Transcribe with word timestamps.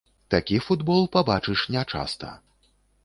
Такі 0.33 0.57
футбол 0.67 1.05
пабачыш 1.17 1.67
нячаста. 1.77 2.35